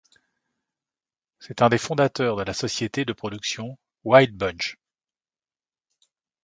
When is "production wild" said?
3.13-4.35